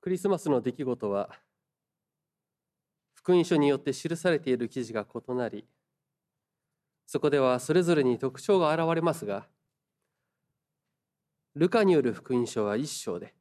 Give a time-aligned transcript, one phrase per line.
[0.00, 1.30] クリスマスの出来事は
[3.14, 5.66] 福音書によって記されている記事が異なり
[7.06, 9.46] そこではそれぞれに特徴が現れますが
[11.54, 13.34] ルカによる福音書は一章で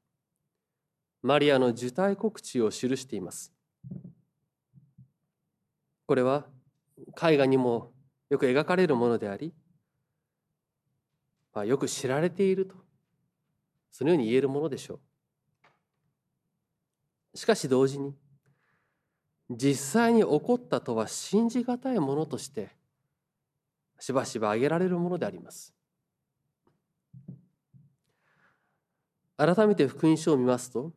[1.21, 3.53] マリアの受胎告知を記しています。
[6.05, 6.47] これは
[7.21, 7.91] 絵画にも
[8.29, 9.53] よく描かれるものであり、
[11.53, 12.75] まあ、よく知られていると
[13.91, 14.99] そのように言えるものでしょう。
[17.39, 18.13] しかし同時に
[19.49, 22.75] 実際に起こったとは信じがたいものとして
[23.97, 25.73] しばしば挙げられるものであります。
[29.37, 30.91] 改めて福音書を見ますと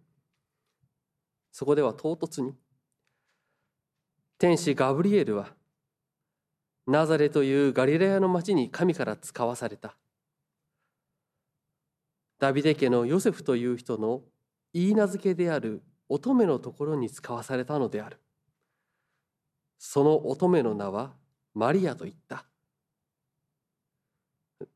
[1.53, 2.55] そこでは唐突に
[4.37, 5.55] 天使ガブリエルは
[6.89, 9.97] ナザレというガリラヤの町に神から使わされた。
[12.41, 14.23] ダビデ家のヨセフという人の
[14.75, 18.21] 言い名付けである乙女のところに使わされたのである。
[19.79, 21.15] その乙女の名は
[21.55, 22.45] マリアと言った。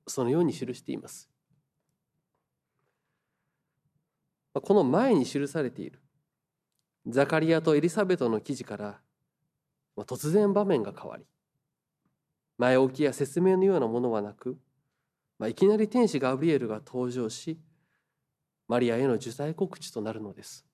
[0.07, 1.29] そのように記しています。
[4.55, 6.01] この前に記されている。
[7.07, 9.01] ザカリアとエリザベトの記事から
[9.99, 11.25] 突然場面が変わり
[12.59, 14.59] 前置きや説明のようなものはなく、
[15.39, 17.61] まあ、いきなり天使ガブリエルが登場し
[18.67, 20.67] マリアへの受胎告知となるのです、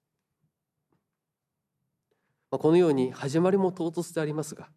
[2.58, 4.68] このように始まりも唐突でありますが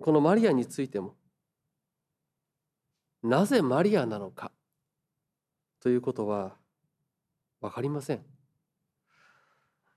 [0.00, 1.14] このマリアについても
[3.22, 4.50] なぜマリアなのか
[5.80, 6.56] ということは
[7.60, 8.24] 分かりません。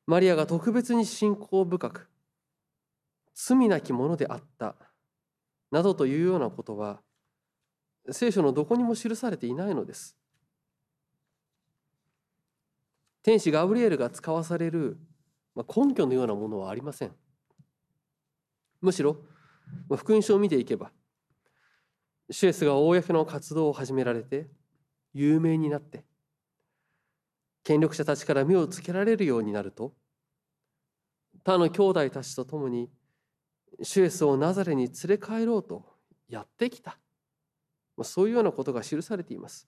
[0.07, 2.09] マリアが特別に信仰深く
[3.33, 4.75] 罪なき者であった
[5.71, 7.01] などというようなことは
[8.11, 10.15] 聖書のどこにも記されていないのです。
[13.23, 14.99] 天使ガブリエルが使わされる
[15.55, 17.11] まあ根拠のようなものはありません
[18.81, 19.17] むしろ
[19.95, 20.91] 福音書を見ていけば
[22.29, 24.47] シュエスが公の活動を始められて
[25.13, 26.03] 有名になって
[27.63, 29.93] 権力者たちから目をつけられるようになると
[31.43, 32.89] 他の兄弟たちと共に
[33.81, 35.85] シュエスをナザレに連れ帰ろうと
[36.27, 36.97] やってきた
[37.97, 39.67] まあそういうようなことが記されています。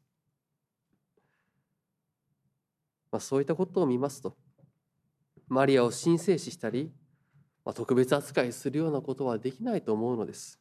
[3.09, 4.35] まあ、そういったことを見ますと
[5.47, 6.91] マリアを神聖視したり、
[7.75, 10.59] 特別扱いするようなことはできないと思うのです。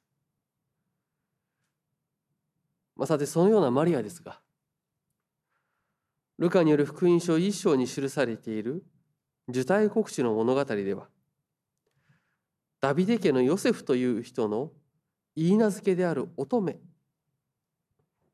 [2.96, 4.40] まあ、さてそのようなマリアですが
[6.38, 8.84] ルカによる福音書一章に記されている
[9.48, 11.08] 受胎告知の物語では
[12.80, 14.70] ダビデ家のヨセフという人の
[15.34, 16.74] 言い名付けである乙女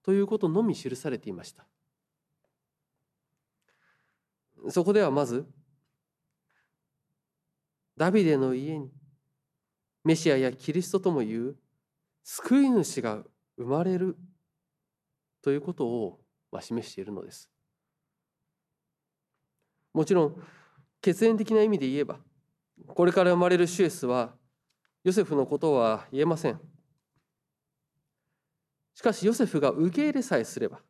[0.05, 1.67] ということのみ記されていました
[4.69, 5.47] そこではまず
[8.03, 8.91] ダビデの家に
[10.03, 11.55] メシアやキリストともいう
[12.25, 13.23] 救い主が
[13.57, 14.17] 生まれる
[15.41, 16.19] ということを
[16.61, 17.49] 示しているのです。
[19.95, 20.43] もちろん
[21.01, 22.19] 血縁的な意味で言えば
[22.89, 24.35] これから生まれるシュエスは
[25.05, 26.61] ヨセフのことは言えません。
[28.97, 30.81] しかしヨセフが受け入れさえすれば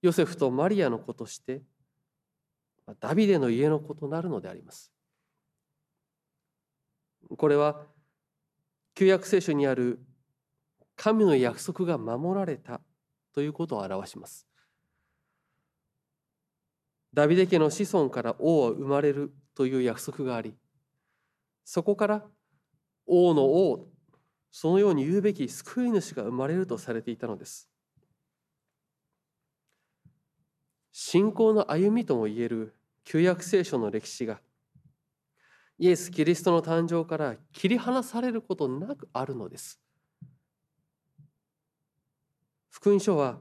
[0.00, 1.62] ヨセフとマリアの子として
[3.00, 4.93] ダビデの家の子となるのであります。
[7.36, 7.82] これは
[8.94, 10.00] 旧約聖書にある
[10.96, 12.80] 神の約束が守られた
[13.32, 14.46] ということを表します。
[17.12, 20.56] ダビデ家の子孫から王は生まれるという約束があり
[21.64, 22.24] そこから
[23.06, 23.86] 王の王
[24.50, 27.68] そのように言うべき救い主が生まれるとされていたのです。
[30.92, 34.40] 信仰の歩みともいえる旧約聖書の歴史が
[35.78, 39.80] イエス・キリストの誕生から切り離されることなくあるのです
[42.70, 43.38] 福音書は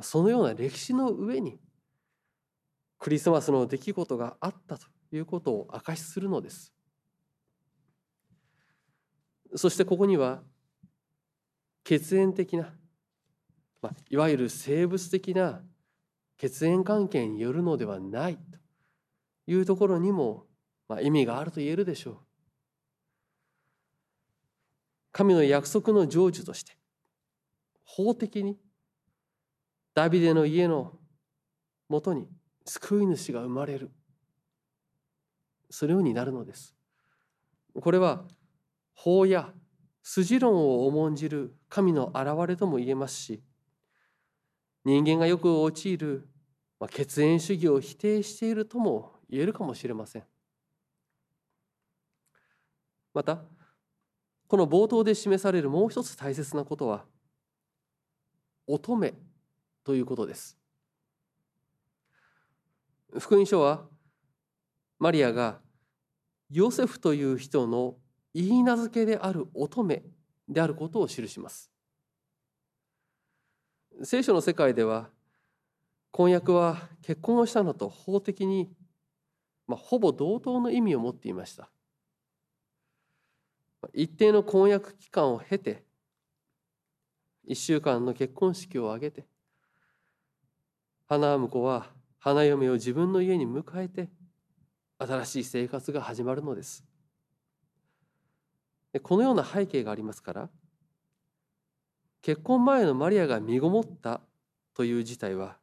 [0.00, 1.58] そのような歴史の上に
[2.98, 6.72] クリスマスの出来事があったということを証しするのです。
[9.56, 10.42] そしてここには
[11.82, 12.74] 血縁的な、
[13.82, 15.62] まあ、いわゆる生物的な
[16.36, 18.40] 血縁関係によるのではないと
[19.46, 20.46] いうところにも、
[20.90, 22.16] まあ、意味があると言えるでしょう。
[25.12, 26.72] 神の約束の成就として
[27.84, 28.58] 法的に
[29.94, 30.98] ダビデの家の
[31.88, 32.26] もとに
[32.66, 33.92] 救い主が生まれる。
[35.70, 36.74] そのようになるのです。
[37.80, 38.24] これは
[38.92, 39.52] 法や
[40.02, 43.44] 筋論を重んじる神の現れとも言えますし
[44.84, 46.28] 人間がよく用いる
[46.80, 50.24] ま、血縁主義を否定しているとも言えるかもしれません。
[53.14, 53.42] また
[54.46, 57.04] この冒頭で示されるもう一つ大切なことは
[58.66, 59.12] 乙女
[59.84, 60.56] ということです。
[63.18, 63.82] 福音書は
[64.98, 65.58] マリアが
[66.50, 67.96] ヨセフという人の
[68.34, 70.02] 言い名付けである乙女
[70.48, 71.70] であることを記します。
[74.02, 75.10] 聖書の世界では
[76.10, 78.72] 婚約は結婚をしたのと法的に、
[79.66, 81.70] まあ、ほぼ同等の意味を持っていました。
[83.94, 85.82] 一定の婚約期間を経て
[87.48, 89.26] 1週間の結婚式を挙げて
[91.08, 91.86] 花婿は
[92.18, 94.08] 花嫁を自分の家に迎えて
[94.98, 96.84] 新しい生活が始まるのです。
[99.02, 100.50] このような背景がありますから
[102.22, 104.20] 結婚前のマリアが身ごもった
[104.74, 105.56] という事態は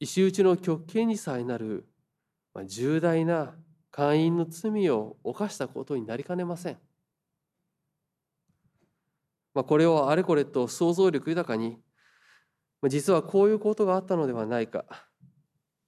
[0.00, 1.88] 石打ちの極刑にさえなる
[2.66, 3.54] 重大な
[3.96, 6.78] 会員の罪を犯したことになりかねません。
[9.54, 11.78] まあ、これをあれこれと想像力豊かに
[12.88, 14.84] 実はこういうことがあったのではないか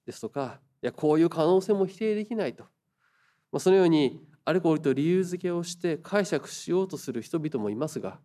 [0.05, 2.63] ですとかいやこういう可能性も否定できないと、
[3.51, 8.21] まあ、そのようにあれこれと理由付けをして解釈しようとする人々もいますが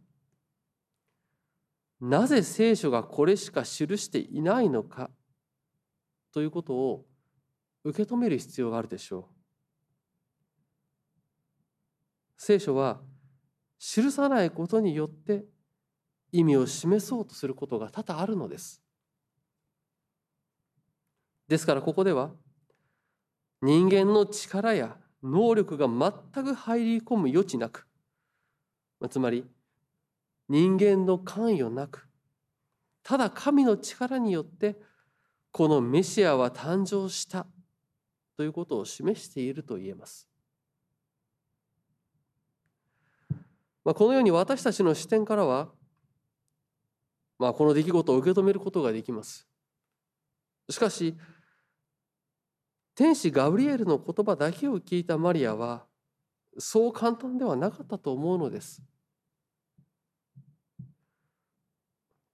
[2.00, 3.68] なぜ聖書がこれしか記
[3.98, 5.10] していないのか
[6.32, 7.04] ということを
[7.82, 9.31] 受け止める必要があるでしょう。
[12.44, 12.98] 聖書は
[13.78, 15.44] 記さないことによって
[16.32, 18.82] 意味を示そうとすることが多々あるのです。
[21.46, 22.32] ですからここでは
[23.60, 27.86] 人間の力や能力が全く入り込む余地なく
[29.08, 29.44] つまり
[30.48, 32.08] 人間の関与なく
[33.04, 34.80] ただ神の力によって
[35.52, 37.46] このメシアは誕生した
[38.36, 40.31] ということを示していると言えます。
[43.84, 45.68] まあ、このように私たちの視点からは、
[47.38, 49.48] まあ、この出来事を受け止めることができます。
[50.70, 51.16] しかし
[52.94, 55.86] 天使ガブリエルの言葉だけを聞いたマリアは
[56.58, 58.82] そう簡単ではなかったと思うのです。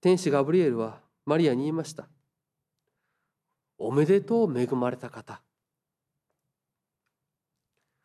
[0.01, 2.07] 天使ガブリエルはマリアに言いました。
[3.77, 5.41] おめでとう恵まれた方。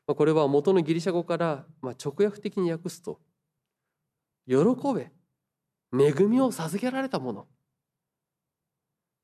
[0.07, 3.21] これは元のギリシャ語から直訳的に訳すと、
[4.47, 4.57] 喜
[4.95, 5.13] べ、
[5.93, 7.49] 恵みを授けられたもの。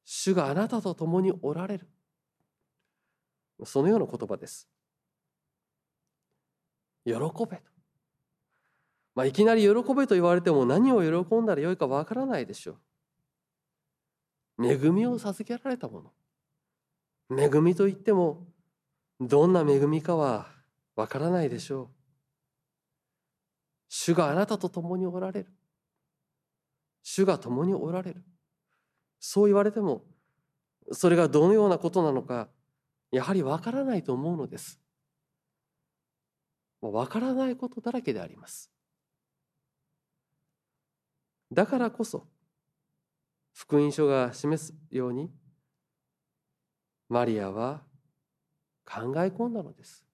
[0.04, 1.88] 主があなたと共におられる。
[3.64, 4.68] そのような言葉です。
[7.04, 7.70] 喜べと。
[9.14, 12.78] まあ、いきなり喜べと言われても何を喜んだらよいかわからないでしょ
[14.58, 14.66] う。
[14.66, 16.12] 恵みを授けられたも
[17.28, 17.38] の。
[17.38, 18.46] 恵みといっても
[19.20, 20.48] どんな恵みかは
[20.96, 21.99] わからないでしょう。
[23.90, 25.52] 主があなたと共におられる。
[27.02, 28.22] 主が共におられる。
[29.18, 30.04] そう言われても
[30.92, 32.48] それがどのようなことなのか
[33.10, 34.80] やはりわからないと思うのです。
[36.80, 38.70] わからないことだらけであります。
[41.52, 42.28] だからこそ
[43.52, 45.32] 福音書が示すように
[47.08, 47.82] マリアは
[48.86, 50.06] 考え込んだのです。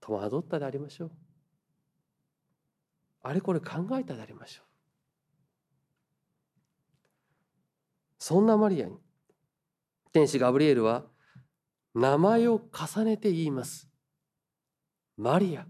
[0.00, 1.23] 戸惑ったでありましょう。
[3.24, 4.66] あれこれ考えたでありましょう。
[8.18, 8.98] そんなマリアに
[10.12, 11.04] 天使ガブリエルは
[11.94, 13.88] 名前を重ねて言います。
[15.16, 15.66] マリア、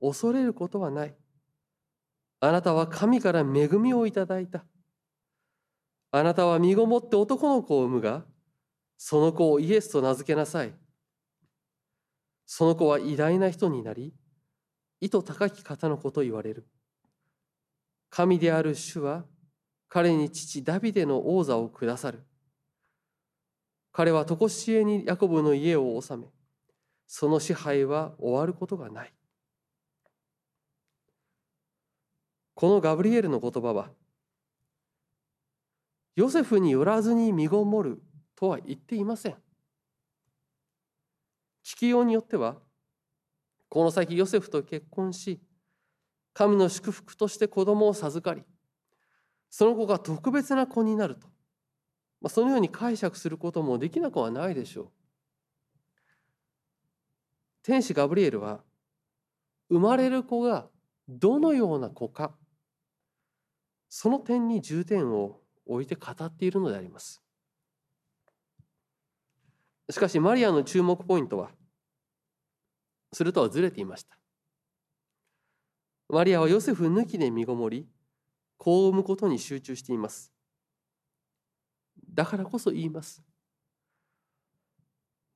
[0.00, 1.14] 恐れることはない。
[2.40, 4.64] あなたは神から恵みをいただいた。
[6.12, 8.24] あなたは身ごもって男の子を産むが、
[8.96, 10.72] その子をイエスと名付けなさい。
[12.46, 14.14] その子は偉大な人になり、
[15.00, 16.66] 意図高き方の子と言われる。
[18.10, 19.24] 神である主は、
[19.88, 22.22] 彼に父ダビデの王座を下さる。
[23.92, 26.26] 彼は常しえにヤコブの家を治め、
[27.06, 29.12] その支配は終わることがない。
[32.54, 33.90] このガブリエルの言葉は、
[36.16, 38.02] ヨセフによらずに身ごもる
[38.34, 39.32] とは言っていません。
[41.64, 42.56] 聞きようによっては、
[43.68, 45.40] この先ヨセフと結婚し、
[46.32, 48.44] 神の祝福として子供を授かり、
[49.50, 51.26] その子が特別な子になると。
[52.20, 54.90] まあ、そのように解釈することもできなくはないでしょう。
[57.62, 58.60] 天使ガブリエルは
[59.68, 60.68] 生まれる子が
[61.06, 62.34] どのような子か
[63.90, 67.22] その点に重点を置いて語っているのであります
[69.90, 71.50] しかしマリアの注目ポイントは
[73.12, 74.18] それとはずれていました。
[76.08, 77.86] マリアはヨセフ抜きで身ごもり
[78.56, 80.32] 子を産むことに集中しています。
[82.14, 83.22] だからこそ言います。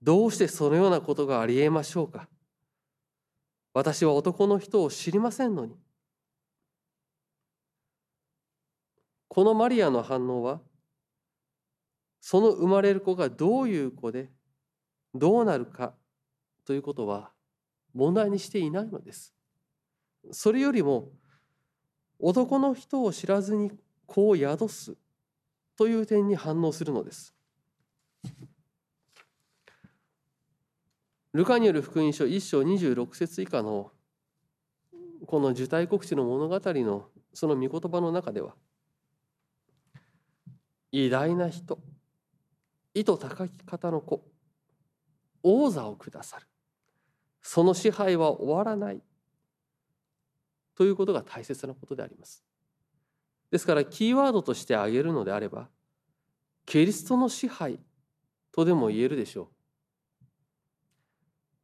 [0.02, 2.28] どうしてそのようなことがありえましょうか。
[3.74, 5.76] 私は男の人を知りませんのに。
[9.28, 10.60] このマリアの反応は
[12.20, 14.30] その生まれる子がどういう子で
[15.14, 15.94] どうなるか
[16.64, 17.32] ということは
[17.94, 19.34] 問題にしていないのです。
[20.30, 21.10] それよりも
[22.18, 23.72] 男の人を知らずに
[24.06, 24.96] 子を宿す
[25.76, 27.34] という点に反応するのです。
[31.32, 33.90] ルカによる福音書1章26節以下の
[35.26, 38.54] この受胎告知の物語のその御言葉の中では
[40.90, 41.78] 偉大な人
[42.92, 44.22] 意図高き方の子
[45.42, 46.46] 王座を下さる
[47.42, 49.02] その支配は終わらない。
[50.74, 52.44] ということが大切なことであります。
[53.50, 55.68] ですからキーワードとして挙げるのであれば
[56.64, 57.78] キリストの支配
[58.50, 59.50] とでも言えるでしょ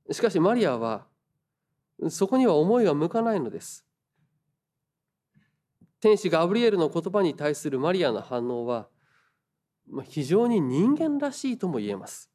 [0.07, 0.15] う。
[0.15, 1.07] しかしマリアは
[2.11, 3.87] そこには思いが向かないのです。
[6.01, 8.89] 天使ガブリエルの言葉に対するマリアの反応は
[10.05, 12.31] 非常に人間らしいとも言えます。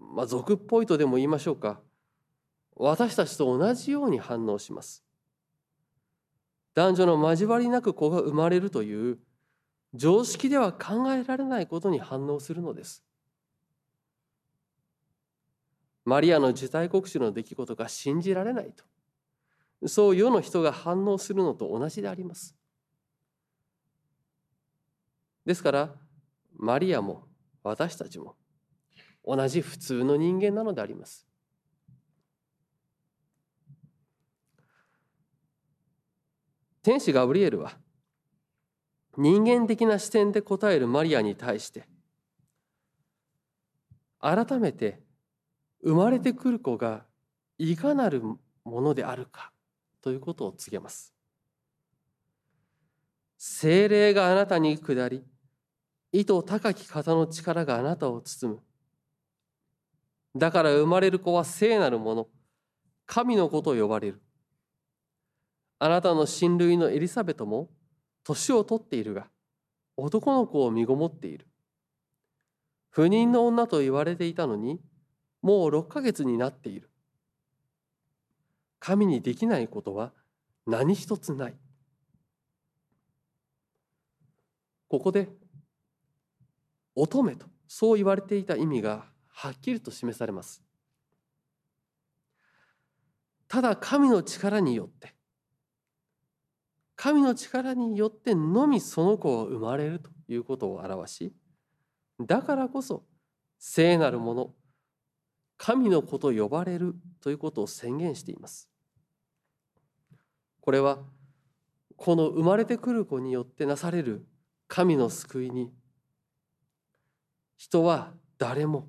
[0.00, 1.80] まあ、俗っぽいとでも言いましょうか。
[2.74, 5.04] 私たちと同じように反応します。
[6.74, 9.18] 男女の交わりなく子が生まれるという
[9.92, 13.04] 常識では考えられないことに反応するのです。
[16.04, 18.84] マリアの受胎告知の出来事が信じられないと。
[19.88, 22.56] そう世の人が反応するのと同じであります。
[25.44, 25.94] ですから
[26.56, 27.26] マリアも
[27.62, 28.36] 私たちも
[29.24, 31.26] 同じ普通の人間なのであります。
[36.82, 37.76] 天使ガブリエルは
[39.18, 41.86] 人間的な視点で答えるマリアに対して
[44.18, 45.02] 改めて
[45.82, 47.04] 生まれてくる子が
[47.58, 49.52] いかなるものであるか
[50.00, 51.14] ということを告げます。
[53.36, 55.22] 精霊があなたに下り
[56.12, 58.60] 意図高き方の力があなたを包む
[60.36, 62.28] だから生まれる子は聖なるもの。
[63.06, 64.22] 神の子と呼ばれる。
[65.78, 67.70] あなたの親類のエリザベトも
[68.22, 69.28] 年を取っているが
[69.96, 71.46] 男の子を身ごもっている。
[72.90, 74.80] 不妊の女と言われていたのに
[75.42, 76.90] もう6ヶ月になっている。
[78.78, 80.12] 神にできないことは
[80.66, 81.54] 何一つない。
[84.88, 85.28] ここで
[86.94, 89.06] 乙女とそう言われていた意味が
[89.42, 90.62] はっきりと示されます。
[93.48, 95.14] ただ神の力によって
[96.94, 101.32] 神の力によってのみその子が生まれるということを表し
[102.20, 103.06] だからこそ
[103.58, 104.54] 聖なるもの
[105.56, 108.68] 神の子と呼ばれるということを宣言しています。
[110.60, 110.98] これは
[111.96, 114.26] この生まれてくる子によってなされる
[114.68, 115.72] 神の救いに
[117.56, 118.86] 人は誰も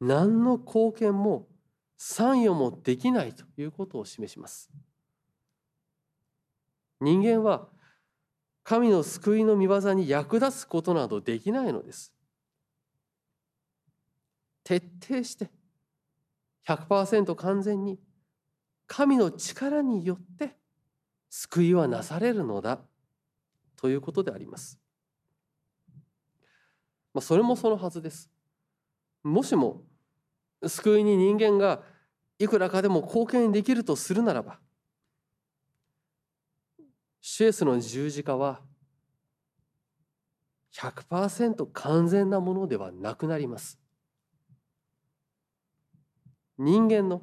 [0.00, 1.46] 何の貢献も
[1.96, 4.70] 参与もできないということを示します
[7.00, 7.68] 人間は
[8.62, 12.12] 神の救いの御業に役立つことなどできないのです
[14.64, 15.50] 徹底して
[16.66, 17.98] 100%完全に
[18.86, 20.56] 神の力によって
[21.28, 22.80] 救いはなされるのだ
[23.76, 24.78] ということであります。
[27.14, 28.30] まあ、それもそのはずです。
[29.22, 29.82] もしも
[30.66, 31.82] 救いに人間が
[32.38, 34.58] いくらかでも貢献できるとするならば
[37.20, 38.60] シエスの十字架は
[40.74, 43.78] 100%完全なものではなくなります。
[46.58, 47.22] 人間の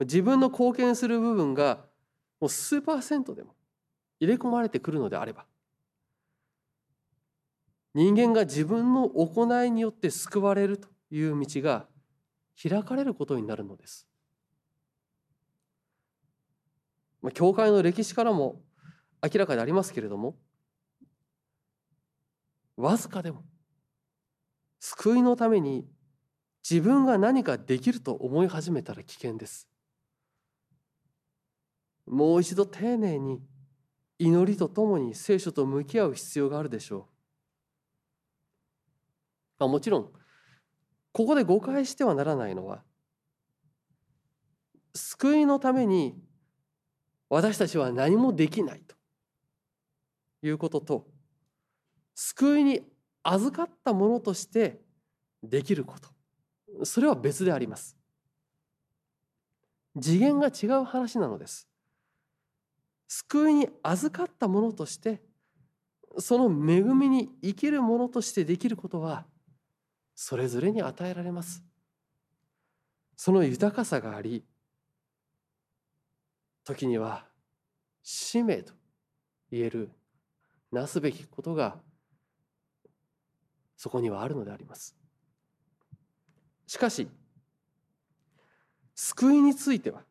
[0.00, 1.84] 自分の貢献する部分が
[2.40, 3.54] もう数パーセントでも
[4.18, 5.46] 入れ込まれてくるのであれば
[7.94, 11.86] 人間が自分の行いによって救われるという道が
[12.60, 14.08] 開かれることになるのです。
[17.32, 18.62] 教会の歴史からも
[19.22, 20.36] 明らかでありますけれども
[22.76, 23.44] わずかでも
[24.78, 25.86] 救いのために
[26.68, 29.68] 自分が何かできると思い始めたら危険です。
[32.06, 33.40] もう一度丁寧に
[34.18, 37.00] 祈りとともに聖書と向き合う必要があるでしょう。
[39.58, 40.12] まあもちろん
[41.14, 42.82] ここで誤解してはならないのは
[44.94, 46.16] 救いのために
[47.30, 48.96] 私たちは何もできないと
[50.42, 51.06] いうことと
[52.16, 52.82] 救いに
[53.22, 54.80] 預かったものとして
[55.42, 56.84] できること。
[56.84, 57.96] それは別であります。
[60.00, 61.68] 次元が違う話なのです。
[63.06, 65.22] 救いに預かったものとして
[66.18, 69.26] その恵みに生きるものとしてできることは
[70.14, 71.64] それぞれに与えられます。
[73.16, 74.44] その豊かさがあり
[76.64, 77.26] 時には
[78.02, 78.72] 使命と
[79.50, 79.90] 言える
[80.72, 81.76] なすべきことが
[83.76, 84.96] そこにはあるのであります。
[86.66, 87.08] しかし
[88.94, 90.02] 救いについては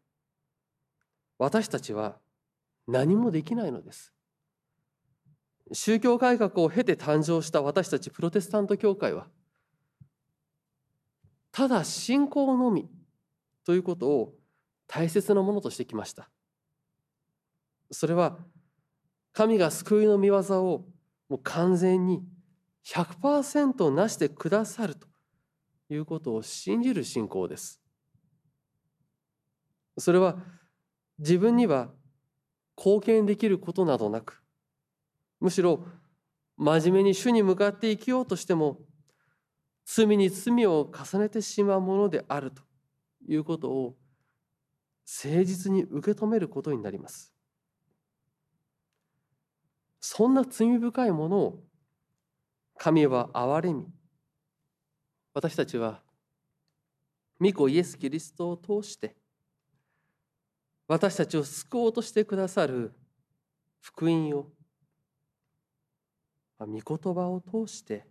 [1.37, 2.15] 私たちは
[2.87, 4.13] 何もできないのです。
[5.71, 9.27] 宗教改革を経て誕生した私たちプロテスタント教会は
[11.53, 12.89] ただ信仰のみ
[13.65, 14.33] ということを
[14.87, 16.29] 大切なものとしてきました
[17.89, 18.37] それは
[19.31, 20.85] 神が救いの御業を
[21.29, 22.23] もう完全に
[22.85, 25.07] 100%なしてくださると
[25.89, 27.81] いうことを信じる信仰です。
[29.97, 30.37] それは
[31.19, 31.89] 自分には
[32.77, 34.41] 貢献できることなどなく
[35.39, 35.85] むしろ
[36.57, 38.79] 真面目に主に向かって生きようとしても
[39.85, 42.61] 罪に罪を重ねてしまうものであると
[43.27, 43.95] いうことを
[45.05, 47.33] 誠実に受け止めることになります。
[49.99, 51.63] そんな罪深いものを
[52.77, 53.87] 神は憐れみ
[55.33, 56.01] 私たちは
[57.39, 59.15] 御子イエス・キリストを通して
[60.87, 62.93] 私たちを救おうとしてくださる
[63.79, 64.51] 福音を
[66.59, 68.05] 御言葉を通して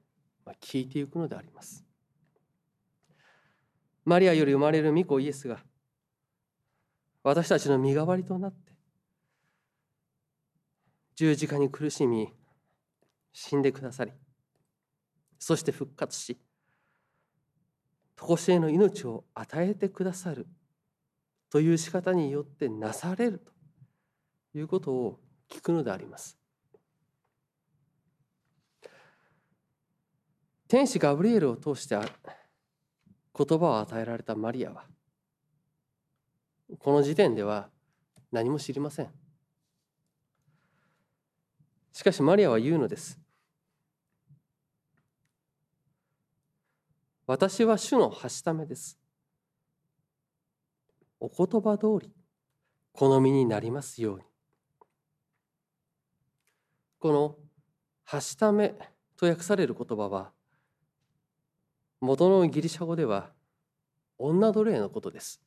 [0.61, 1.85] 聞いていくのであります。
[4.05, 5.59] マリアより生まれる御子イエスが
[7.23, 8.73] 私たちの身代わりとなって
[11.15, 12.33] 十字架に苦しみ
[13.33, 14.13] 死んでくださり
[15.39, 16.39] そして復活し
[18.17, 20.47] 常しえの命を与えてくださる
[21.51, 26.42] という仕方によってなされるということを聞くのであります。
[30.73, 34.85] 天使ガブリエルを通して言葉を与えられたマリアは
[36.79, 37.69] この時点では
[38.31, 39.11] 何も知りません。
[41.93, 43.21] しかしマリアは言うのです。
[47.27, 48.99] 私は主のはしためです。
[51.21, 52.11] お言葉通り
[52.95, 54.25] 好みになりますように。
[56.99, 57.37] この
[58.05, 58.75] 「はしため」
[59.19, 60.33] と訳される言葉は
[62.03, 63.31] 元のギリシャ語では
[64.19, 65.41] 女奴隷のことです。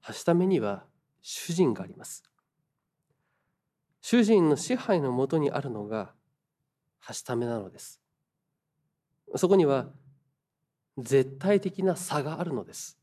[0.00, 0.84] はしためには
[1.20, 2.22] 主人があります。
[4.06, 6.12] 主人の支配のもとにあるのが
[7.00, 8.02] はしためなのです
[9.34, 9.86] そこには
[10.98, 12.98] 絶対的な差があるのです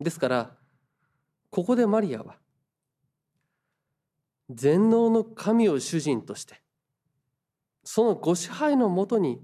[0.00, 0.56] ですから
[1.50, 2.36] ここでマリアは
[4.48, 6.63] 全能の神を主人として
[7.84, 9.40] そのご支配のもとに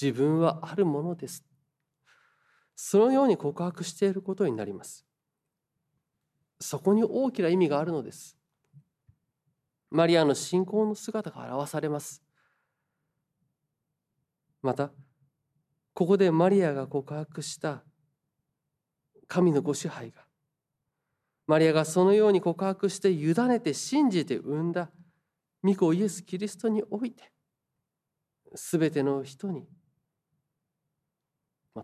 [0.00, 1.44] 自分はあるものです。
[2.74, 5.06] そのように告白していることになります。
[6.60, 8.36] そこに大きな意味があるのです。
[9.90, 12.22] マリアの信仰の姿が表されます。
[14.62, 14.90] また
[15.94, 17.82] ここでマリアが告白した
[19.26, 20.22] 神のご支配が
[21.46, 24.90] マリアがそのように告白して委ねて信じて産んだ
[25.62, 27.30] 御子イエス・キリストにおいて
[28.54, 29.66] 全ての人に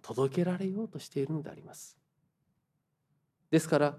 [0.02, 1.96] 届けられようとしているのであります。
[3.50, 3.96] ですから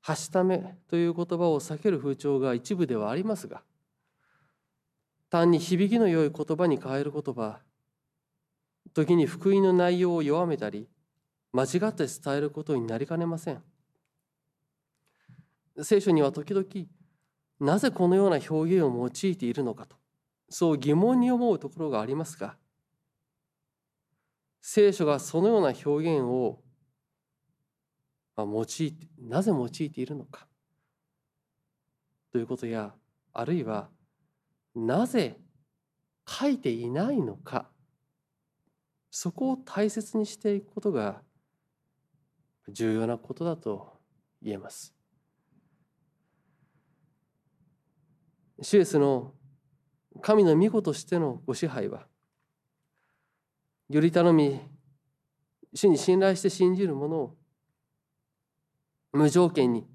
[0.00, 3.62] はしためという言葉を避ける風潮が一部ではありますが
[5.30, 7.60] 単に響きの良い言葉に変える言葉
[8.92, 10.88] 時に福音の内容を弱めたり
[11.52, 13.62] 間違って伝えることになりかねません
[15.82, 16.66] 聖書には時々
[17.60, 19.96] なぜこのような表現を用いているのかと
[20.48, 22.56] そう疑問に思うところがありますが
[24.60, 26.60] 聖書がそのような表現を
[28.36, 30.46] 用いてなぜ用いているのか
[32.32, 32.94] ということや
[33.32, 33.88] あるいは
[34.74, 35.36] なぜ
[36.26, 37.66] 書いていないのか
[39.10, 41.22] そこを大切にしていくことが
[42.68, 43.98] 重要なことだと
[44.42, 44.93] 言えます。
[48.64, 49.34] シュエスの
[50.22, 52.06] 神の御子としてのご支配は
[53.90, 54.58] より頼み
[55.74, 57.36] 主に信頼して信じる者を
[59.12, 59.86] 無条件に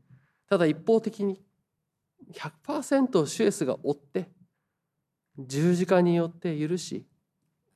[0.47, 1.41] ただ一方的に
[2.31, 4.29] 100%シュエスが追って
[5.39, 7.07] 十字架によって許し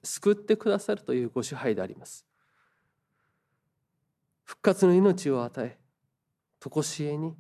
[0.04, 2.28] 救ってくださるというご支配であります。
[4.44, 5.80] 復活の命を与え
[6.60, 7.36] 常しえに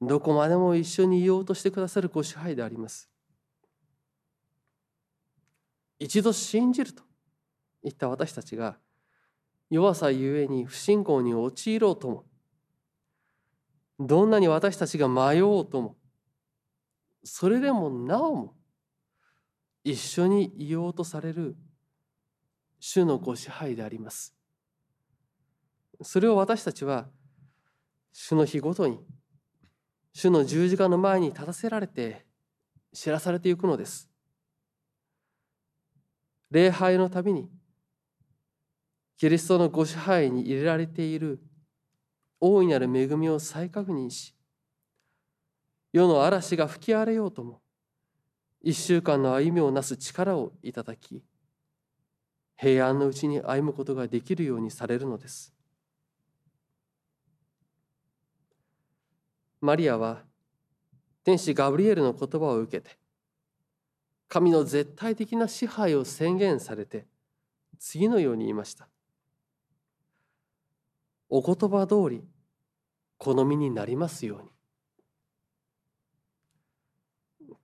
[0.00, 3.08] どこまでも一緒にいようとしてくださるご支配であります
[5.98, 7.02] 一度信じると
[7.82, 8.76] いった私たちが
[9.70, 12.24] 弱さゆえに不信仰に陥ろうとも
[13.98, 15.96] どんなに私たちが迷おうとも
[17.24, 18.54] それでもなおも
[19.82, 21.56] 一緒にいようとされる
[22.78, 24.34] 主のご支配であります。
[26.02, 27.08] それを私たちは
[28.12, 28.98] 主の日ごとに
[30.18, 32.24] 主の十字架の前に立たせられて
[32.90, 34.08] 知らされていくのです。
[36.50, 37.50] 礼拝のたびに
[39.18, 41.42] キリストのご支配に入れられている
[42.40, 44.34] 大いなる恵みを再確認し
[45.92, 47.60] 世の嵐が吹き荒れようとも
[48.62, 51.22] 一週間の歩みをなす力をいただき
[52.56, 55.55] 平安のうちに歩むことができるようにされるのです
[59.66, 60.22] マリアは
[61.24, 62.96] 天使ガブリエルの言葉を受けて
[64.28, 67.08] 神の絶対的な支配を宣言されて
[67.76, 68.88] 次のように言いました。
[71.28, 72.22] お言葉通り
[73.18, 74.50] 好みになりますように。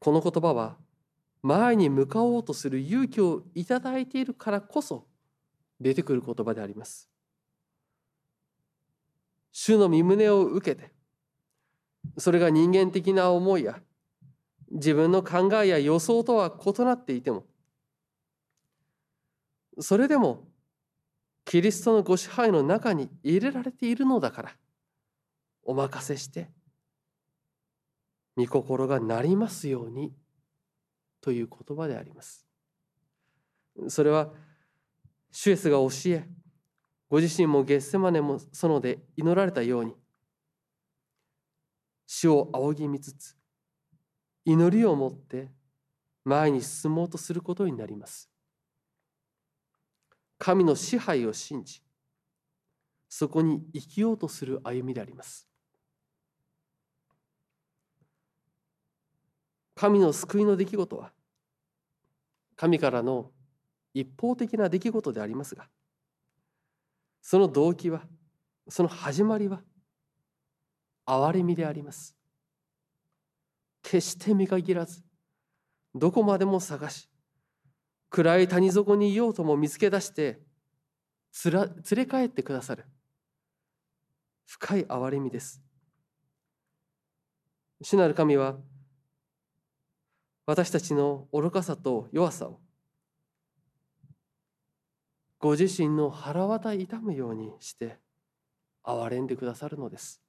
[0.01, 0.77] この言葉は
[1.43, 5.07] 前に向かおうとする勇気をいただいているからこそ
[5.81, 7.09] 出てくる言葉であります。
[9.53, 10.91] 主の身旨を受けて
[12.19, 13.81] それが人間的な思いや
[14.71, 17.45] 自分の考えや予想とは異なっていても
[19.79, 20.49] それでも
[21.45, 24.57] キリストのご支配の中に入れられているのだから
[25.65, 26.51] お任せして
[28.37, 30.13] 御心がなりますように
[31.21, 32.47] という言葉であります。
[33.89, 34.31] それは
[35.31, 36.29] シュエスが教え
[37.09, 39.95] ご自身もゲッセマネも園で祈られたように
[42.15, 43.35] 死を仰ぎ見つつ
[44.45, 45.51] 祈りを持って
[46.27, 48.31] 前に進もうとすることになります。
[50.37, 51.83] 神の支配を信じ
[53.09, 55.49] そこに生きようとする歩みであります。
[59.75, 61.13] 神の救いの出来事は
[62.57, 63.31] 神からの
[63.95, 65.67] 一方的な出来事でありますが
[67.23, 68.03] その動機は
[68.69, 69.63] その始まりは
[71.07, 72.17] 憐れみであります。
[73.83, 75.03] 決して見限らず
[75.95, 77.09] どこまでも探し
[78.11, 80.41] 暗い谷底にいようとも見つけ出して
[81.33, 82.85] つら連れ帰ってくださる。
[84.47, 85.63] 深い憐れみです。
[87.81, 88.59] 主なる神は
[90.47, 92.61] 私たちの愚かさと弱さを
[95.39, 97.99] ご自身の腹渡痛むようにして
[98.85, 100.23] 憐れんでくださるのです。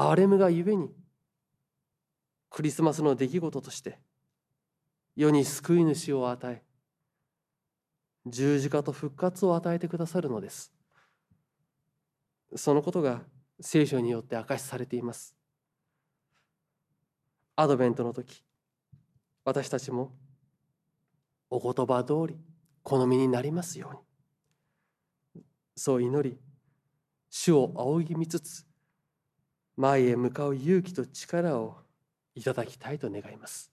[0.00, 0.88] 憐れむがゆえに
[2.48, 3.98] クリスマスの出来事として
[5.14, 6.62] 世に救い主を与え
[8.24, 10.72] 十字架と復活を与えてくださるのです。
[12.56, 13.22] そのことが
[13.60, 15.34] 聖書によって明かしされています。
[17.56, 18.42] アドベントの時
[19.44, 20.14] 私たちも
[21.50, 22.38] お言葉通り
[22.82, 23.90] 好みになりますよ
[25.34, 25.42] うに。
[25.76, 26.38] そう祈り
[27.28, 28.69] 主を仰ぎ見つつ
[29.80, 31.78] 前へ向かう勇気と力を
[32.34, 33.69] いただきたいと願います。